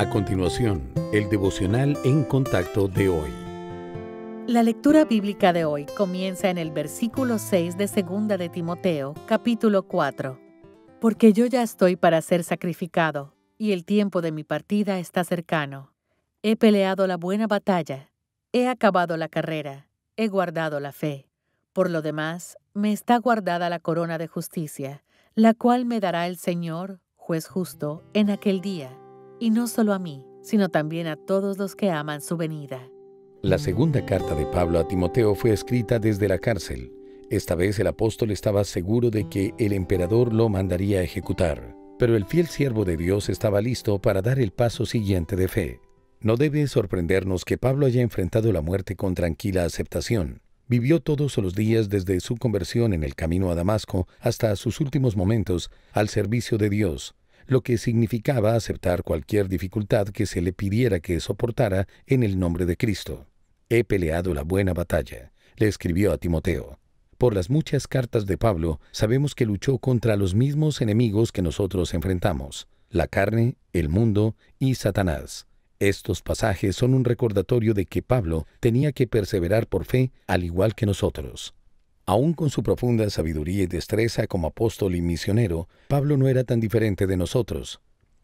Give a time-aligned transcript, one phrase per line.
[0.00, 3.30] A continuación, el devocional en contacto de hoy.
[4.46, 9.82] La lectura bíblica de hoy comienza en el versículo 6 de Segunda de Timoteo, capítulo
[9.82, 10.40] 4.
[11.02, 15.92] Porque yo ya estoy para ser sacrificado, y el tiempo de mi partida está cercano.
[16.42, 18.10] He peleado la buena batalla,
[18.52, 21.28] he acabado la carrera, he guardado la fe.
[21.74, 26.38] Por lo demás, me está guardada la corona de justicia, la cual me dará el
[26.38, 28.96] Señor, juez justo, en aquel día,
[29.40, 32.88] y no solo a mí, sino también a todos los que aman su venida.
[33.42, 36.92] La segunda carta de Pablo a Timoteo fue escrita desde la cárcel.
[37.30, 42.16] Esta vez el apóstol estaba seguro de que el emperador lo mandaría a ejecutar, pero
[42.16, 45.80] el fiel siervo de Dios estaba listo para dar el paso siguiente de fe.
[46.20, 50.42] No debe sorprendernos que Pablo haya enfrentado la muerte con tranquila aceptación.
[50.68, 55.16] Vivió todos los días desde su conversión en el camino a Damasco hasta sus últimos
[55.16, 57.14] momentos al servicio de Dios,
[57.50, 62.64] lo que significaba aceptar cualquier dificultad que se le pidiera que soportara en el nombre
[62.64, 63.26] de Cristo.
[63.68, 66.78] He peleado la buena batalla, le escribió a Timoteo.
[67.18, 71.92] Por las muchas cartas de Pablo, sabemos que luchó contra los mismos enemigos que nosotros
[71.92, 75.48] enfrentamos, la carne, el mundo y Satanás.
[75.80, 80.76] Estos pasajes son un recordatorio de que Pablo tenía que perseverar por fe al igual
[80.76, 81.52] que nosotros.
[82.10, 86.58] Aún con su profunda sabiduría y destreza como apóstol y misionero, Pablo no era tan
[86.58, 87.80] diferente de nosotros.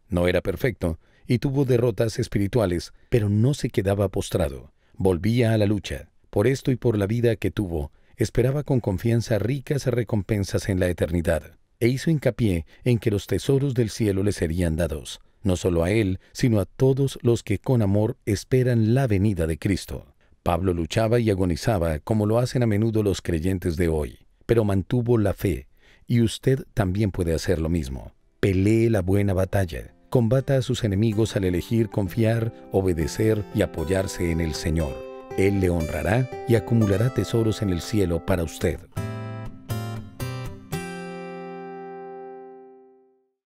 [0.08, 4.72] No era perfecto y tuvo derrotas espirituales, pero no se quedaba postrado.
[4.94, 6.08] Volvía a la lucha.
[6.30, 10.88] Por esto y por la vida que tuvo, esperaba con confianza ricas recompensas en la
[10.88, 15.84] eternidad, e hizo hincapié en que los tesoros del cielo le serían dados no solo
[15.84, 20.15] a él, sino a todos los que con amor esperan la venida de Cristo.
[20.46, 25.18] Pablo luchaba y agonizaba como lo hacen a menudo los creyentes de hoy, pero mantuvo
[25.18, 25.66] la fe,
[26.06, 28.12] y usted también puede hacer lo mismo.
[28.38, 34.40] Pelee la buena batalla, combata a sus enemigos al elegir confiar, obedecer y apoyarse en
[34.40, 34.94] el Señor.
[35.36, 38.78] Él le honrará y acumulará tesoros en el cielo para usted.